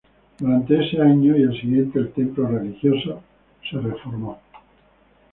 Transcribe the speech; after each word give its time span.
Durante 0.39 0.83
ese 0.83 0.99
año 0.99 1.37
y 1.37 1.43
el 1.43 1.61
siguiente, 1.61 1.99
el 1.99 2.11
templo 2.11 2.47
religioso 2.47 3.21
fue 3.69 3.81
reformado. 3.81 4.39